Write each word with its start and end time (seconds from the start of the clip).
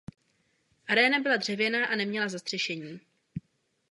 Aréna 0.87 1.19
byla 1.19 1.37
dřevěná 1.37 1.85
a 1.85 1.95
neměla 1.95 2.29
zastřešení. 2.29 2.99